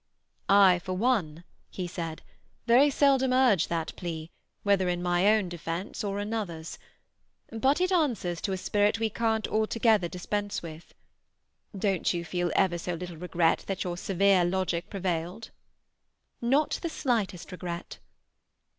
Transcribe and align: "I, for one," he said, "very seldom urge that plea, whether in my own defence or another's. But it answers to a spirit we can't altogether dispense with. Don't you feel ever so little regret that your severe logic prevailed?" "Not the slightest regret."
"I, 0.49 0.79
for 0.79 0.93
one," 0.93 1.43
he 1.69 1.85
said, 1.87 2.23
"very 2.65 2.89
seldom 2.89 3.31
urge 3.33 3.67
that 3.67 3.95
plea, 3.95 4.31
whether 4.63 4.89
in 4.89 5.03
my 5.03 5.27
own 5.27 5.47
defence 5.47 6.03
or 6.03 6.17
another's. 6.17 6.79
But 7.51 7.79
it 7.79 7.91
answers 7.91 8.41
to 8.41 8.51
a 8.51 8.57
spirit 8.57 8.97
we 8.97 9.11
can't 9.11 9.47
altogether 9.47 10.07
dispense 10.07 10.63
with. 10.63 10.95
Don't 11.77 12.15
you 12.15 12.25
feel 12.25 12.51
ever 12.55 12.79
so 12.79 12.95
little 12.95 13.17
regret 13.17 13.63
that 13.67 13.83
your 13.83 13.95
severe 13.95 14.43
logic 14.43 14.89
prevailed?" 14.89 15.51
"Not 16.41 16.79
the 16.81 16.89
slightest 16.89 17.51
regret." 17.51 17.99